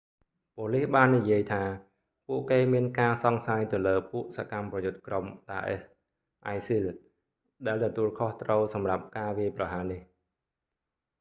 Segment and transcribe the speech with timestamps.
[0.57, 1.63] ប៉ូលិសបាននិយាយថា
[2.27, 5.81] ពួកគេមានការសង្ស័យទៅលើពួកសកម្មប្រយុទ្ធក្រុម daesh
[6.55, 6.83] isil
[7.67, 10.01] ដែលទទួលខុសត្រូវសម្រាប់ការវាយប្រហារនេះ